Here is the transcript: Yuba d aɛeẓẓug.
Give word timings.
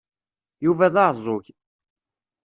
Yuba 0.65 0.87
d 0.93 0.95
aɛeẓẓug. 1.03 1.45